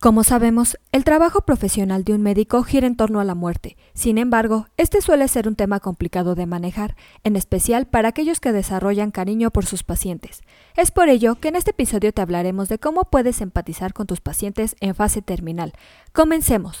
Como 0.00 0.24
sabemos, 0.24 0.78
el 0.92 1.04
trabajo 1.04 1.42
profesional 1.42 2.04
de 2.04 2.14
un 2.14 2.22
médico 2.22 2.62
gira 2.62 2.86
en 2.86 2.96
torno 2.96 3.20
a 3.20 3.24
la 3.24 3.34
muerte. 3.34 3.76
Sin 3.92 4.16
embargo, 4.16 4.66
este 4.78 5.02
suele 5.02 5.28
ser 5.28 5.46
un 5.46 5.56
tema 5.56 5.78
complicado 5.78 6.34
de 6.34 6.46
manejar, 6.46 6.96
en 7.22 7.36
especial 7.36 7.86
para 7.86 8.08
aquellos 8.08 8.40
que 8.40 8.50
desarrollan 8.50 9.10
cariño 9.10 9.50
por 9.50 9.66
sus 9.66 9.82
pacientes. 9.82 10.40
Es 10.74 10.90
por 10.90 11.10
ello 11.10 11.34
que 11.34 11.48
en 11.48 11.56
este 11.56 11.72
episodio 11.72 12.14
te 12.14 12.22
hablaremos 12.22 12.70
de 12.70 12.78
cómo 12.78 13.04
puedes 13.10 13.42
empatizar 13.42 13.92
con 13.92 14.06
tus 14.06 14.22
pacientes 14.22 14.74
en 14.80 14.94
fase 14.94 15.20
terminal. 15.20 15.74
Comencemos. 16.14 16.80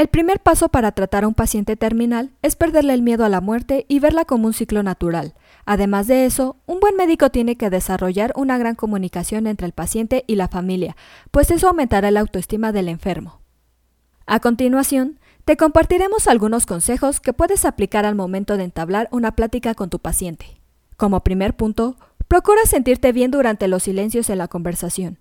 El 0.00 0.08
primer 0.08 0.40
paso 0.40 0.70
para 0.70 0.92
tratar 0.92 1.24
a 1.24 1.28
un 1.28 1.34
paciente 1.34 1.76
terminal 1.76 2.30
es 2.40 2.56
perderle 2.56 2.94
el 2.94 3.02
miedo 3.02 3.22
a 3.22 3.28
la 3.28 3.42
muerte 3.42 3.84
y 3.86 3.98
verla 3.98 4.24
como 4.24 4.46
un 4.46 4.54
ciclo 4.54 4.82
natural. 4.82 5.34
Además 5.66 6.06
de 6.06 6.24
eso, 6.24 6.56
un 6.64 6.80
buen 6.80 6.96
médico 6.96 7.28
tiene 7.28 7.56
que 7.56 7.68
desarrollar 7.68 8.32
una 8.34 8.56
gran 8.56 8.76
comunicación 8.76 9.46
entre 9.46 9.66
el 9.66 9.74
paciente 9.74 10.24
y 10.26 10.36
la 10.36 10.48
familia, 10.48 10.96
pues 11.30 11.50
eso 11.50 11.68
aumentará 11.68 12.10
la 12.10 12.20
autoestima 12.20 12.72
del 12.72 12.88
enfermo. 12.88 13.42
A 14.24 14.40
continuación, 14.40 15.20
te 15.44 15.58
compartiremos 15.58 16.28
algunos 16.28 16.64
consejos 16.64 17.20
que 17.20 17.34
puedes 17.34 17.66
aplicar 17.66 18.06
al 18.06 18.14
momento 18.14 18.56
de 18.56 18.64
entablar 18.64 19.06
una 19.10 19.32
plática 19.32 19.74
con 19.74 19.90
tu 19.90 19.98
paciente. 19.98 20.62
Como 20.96 21.22
primer 21.22 21.56
punto, 21.56 21.96
procura 22.26 22.62
sentirte 22.64 23.12
bien 23.12 23.30
durante 23.30 23.68
los 23.68 23.82
silencios 23.82 24.30
en 24.30 24.38
la 24.38 24.48
conversación. 24.48 25.18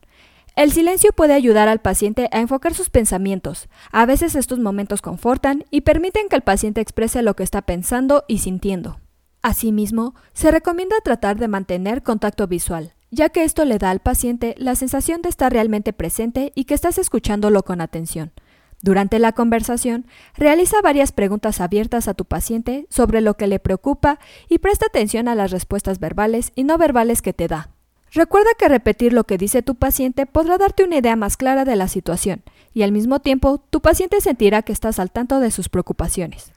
El 0.59 0.73
silencio 0.73 1.13
puede 1.13 1.35
ayudar 1.35 1.69
al 1.69 1.79
paciente 1.79 2.27
a 2.33 2.41
enfocar 2.41 2.73
sus 2.73 2.89
pensamientos. 2.89 3.69
A 3.93 4.05
veces 4.05 4.35
estos 4.35 4.59
momentos 4.59 5.01
confortan 5.01 5.63
y 5.71 5.81
permiten 5.81 6.27
que 6.27 6.35
el 6.35 6.41
paciente 6.41 6.81
exprese 6.81 7.21
lo 7.21 7.33
que 7.33 7.43
está 7.43 7.61
pensando 7.61 8.25
y 8.27 8.39
sintiendo. 8.39 8.99
Asimismo, 9.41 10.15
se 10.33 10.51
recomienda 10.51 10.97
tratar 11.01 11.37
de 11.37 11.47
mantener 11.47 12.03
contacto 12.03 12.45
visual, 12.45 12.93
ya 13.09 13.29
que 13.29 13.45
esto 13.45 13.63
le 13.63 13.77
da 13.77 13.89
al 13.89 14.01
paciente 14.01 14.53
la 14.57 14.75
sensación 14.75 15.21
de 15.21 15.29
estar 15.29 15.53
realmente 15.53 15.93
presente 15.93 16.51
y 16.55 16.65
que 16.65 16.73
estás 16.73 16.97
escuchándolo 16.97 17.63
con 17.63 17.79
atención. 17.79 18.33
Durante 18.81 19.17
la 19.19 19.31
conversación, 19.31 20.07
realiza 20.35 20.81
varias 20.81 21.13
preguntas 21.13 21.61
abiertas 21.61 22.09
a 22.09 22.15
tu 22.15 22.25
paciente 22.25 22.85
sobre 22.89 23.21
lo 23.21 23.35
que 23.35 23.47
le 23.47 23.59
preocupa 23.59 24.19
y 24.49 24.57
presta 24.57 24.87
atención 24.87 25.29
a 25.29 25.35
las 25.35 25.51
respuestas 25.51 25.99
verbales 25.99 26.51
y 26.53 26.65
no 26.65 26.77
verbales 26.77 27.21
que 27.21 27.31
te 27.31 27.47
da. 27.47 27.69
Recuerda 28.11 28.49
que 28.57 28.67
repetir 28.67 29.13
lo 29.13 29.25
que 29.25 29.37
dice 29.37 29.61
tu 29.61 29.75
paciente 29.75 30.25
podrá 30.25 30.57
darte 30.57 30.83
una 30.83 30.97
idea 30.97 31.15
más 31.15 31.37
clara 31.37 31.63
de 31.63 31.75
la 31.75 31.87
situación 31.87 32.43
y 32.73 32.81
al 32.81 32.91
mismo 32.91 33.19
tiempo 33.19 33.59
tu 33.69 33.81
paciente 33.81 34.19
sentirá 34.21 34.63
que 34.63 34.73
estás 34.73 34.99
al 34.99 35.11
tanto 35.11 35.39
de 35.39 35.51
sus 35.51 35.69
preocupaciones. 35.69 36.51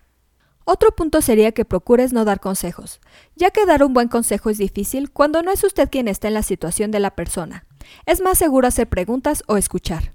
Otro 0.64 0.92
punto 0.92 1.20
sería 1.20 1.52
que 1.52 1.64
procures 1.64 2.12
no 2.12 2.24
dar 2.24 2.40
consejos, 2.40 3.00
ya 3.34 3.50
que 3.50 3.66
dar 3.66 3.82
un 3.82 3.92
buen 3.94 4.08
consejo 4.08 4.48
es 4.48 4.58
difícil 4.58 5.10
cuando 5.10 5.42
no 5.42 5.50
es 5.50 5.64
usted 5.64 5.90
quien 5.90 6.08
está 6.08 6.28
en 6.28 6.34
la 6.34 6.42
situación 6.42 6.90
de 6.90 7.00
la 7.00 7.14
persona. 7.16 7.66
Es 8.06 8.22
más 8.22 8.38
seguro 8.38 8.68
hacer 8.68 8.88
preguntas 8.88 9.42
o 9.48 9.56
escuchar. 9.56 10.14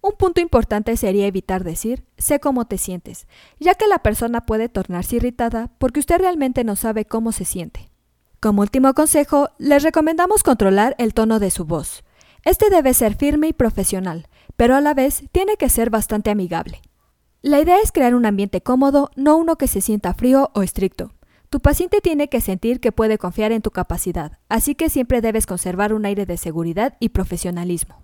Un 0.00 0.12
punto 0.12 0.40
importante 0.40 0.96
sería 0.96 1.26
evitar 1.26 1.64
decir 1.64 2.04
sé 2.16 2.38
cómo 2.38 2.66
te 2.66 2.78
sientes, 2.78 3.26
ya 3.58 3.74
que 3.74 3.88
la 3.88 3.98
persona 3.98 4.46
puede 4.46 4.68
tornarse 4.68 5.16
irritada 5.16 5.70
porque 5.78 6.00
usted 6.00 6.18
realmente 6.18 6.62
no 6.62 6.76
sabe 6.76 7.04
cómo 7.04 7.32
se 7.32 7.44
siente. 7.44 7.87
Como 8.40 8.62
último 8.62 8.94
consejo, 8.94 9.50
les 9.58 9.82
recomendamos 9.82 10.44
controlar 10.44 10.94
el 10.98 11.12
tono 11.12 11.40
de 11.40 11.50
su 11.50 11.64
voz. 11.64 12.04
Este 12.44 12.70
debe 12.70 12.94
ser 12.94 13.16
firme 13.16 13.48
y 13.48 13.52
profesional, 13.52 14.28
pero 14.56 14.76
a 14.76 14.80
la 14.80 14.94
vez 14.94 15.24
tiene 15.32 15.56
que 15.56 15.68
ser 15.68 15.90
bastante 15.90 16.30
amigable. 16.30 16.80
La 17.42 17.60
idea 17.60 17.78
es 17.82 17.90
crear 17.90 18.14
un 18.14 18.26
ambiente 18.26 18.60
cómodo, 18.60 19.10
no 19.16 19.36
uno 19.36 19.56
que 19.56 19.66
se 19.66 19.80
sienta 19.80 20.14
frío 20.14 20.52
o 20.54 20.62
estricto. 20.62 21.14
Tu 21.50 21.58
paciente 21.58 22.00
tiene 22.00 22.28
que 22.28 22.40
sentir 22.40 22.78
que 22.78 22.92
puede 22.92 23.18
confiar 23.18 23.50
en 23.50 23.62
tu 23.62 23.72
capacidad, 23.72 24.38
así 24.48 24.76
que 24.76 24.88
siempre 24.88 25.20
debes 25.20 25.44
conservar 25.44 25.92
un 25.92 26.06
aire 26.06 26.24
de 26.24 26.36
seguridad 26.36 26.96
y 27.00 27.08
profesionalismo. 27.08 28.02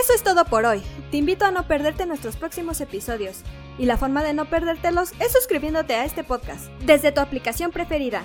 Eso 0.00 0.12
es 0.14 0.22
todo 0.22 0.44
por 0.44 0.64
hoy. 0.64 0.80
Te 1.10 1.16
invito 1.16 1.44
a 1.44 1.50
no 1.50 1.66
perderte 1.66 2.06
nuestros 2.06 2.36
próximos 2.36 2.80
episodios. 2.80 3.42
Y 3.78 3.86
la 3.86 3.96
forma 3.96 4.22
de 4.22 4.34
no 4.34 4.44
perdértelos 4.44 5.12
es 5.20 5.32
suscribiéndote 5.32 5.94
a 5.94 6.04
este 6.04 6.24
podcast 6.24 6.66
desde 6.84 7.12
tu 7.12 7.20
aplicación 7.20 7.70
preferida. 7.70 8.24